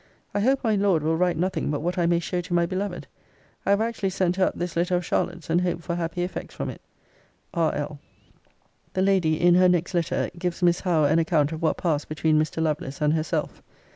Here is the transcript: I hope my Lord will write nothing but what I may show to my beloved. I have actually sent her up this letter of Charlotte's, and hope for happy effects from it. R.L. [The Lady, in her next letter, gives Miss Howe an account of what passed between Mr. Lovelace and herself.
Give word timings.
I 0.33 0.39
hope 0.39 0.63
my 0.63 0.73
Lord 0.75 1.03
will 1.03 1.15
write 1.15 1.37
nothing 1.37 1.69
but 1.69 1.81
what 1.83 1.99
I 1.99 2.07
may 2.07 2.17
show 2.17 2.41
to 2.41 2.55
my 2.55 2.65
beloved. 2.65 3.05
I 3.67 3.69
have 3.69 3.81
actually 3.81 4.09
sent 4.09 4.35
her 4.37 4.45
up 4.45 4.57
this 4.57 4.75
letter 4.75 4.95
of 4.95 5.05
Charlotte's, 5.05 5.47
and 5.47 5.61
hope 5.61 5.83
for 5.83 5.93
happy 5.93 6.23
effects 6.23 6.55
from 6.55 6.71
it. 6.71 6.81
R.L. 7.53 7.99
[The 8.93 9.01
Lady, 9.03 9.39
in 9.39 9.53
her 9.53 9.69
next 9.69 9.93
letter, 9.93 10.31
gives 10.39 10.63
Miss 10.63 10.79
Howe 10.79 11.03
an 11.03 11.19
account 11.19 11.51
of 11.51 11.61
what 11.61 11.77
passed 11.77 12.09
between 12.09 12.39
Mr. 12.41 12.63
Lovelace 12.63 12.99
and 12.99 13.13
herself. 13.13 13.61